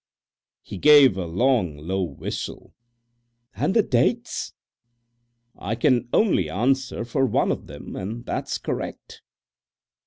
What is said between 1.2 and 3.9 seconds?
long, low whistle. "And the